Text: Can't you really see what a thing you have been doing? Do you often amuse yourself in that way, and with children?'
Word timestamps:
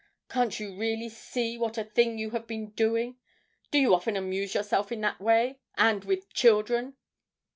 Can't 0.29 0.59
you 0.59 0.75
really 0.75 1.09
see 1.09 1.59
what 1.59 1.77
a 1.77 1.83
thing 1.83 2.17
you 2.17 2.31
have 2.31 2.47
been 2.47 2.71
doing? 2.71 3.17
Do 3.69 3.77
you 3.77 3.93
often 3.93 4.15
amuse 4.17 4.55
yourself 4.55 4.91
in 4.91 5.01
that 5.01 5.21
way, 5.21 5.59
and 5.77 6.03
with 6.05 6.33
children?' 6.33 6.95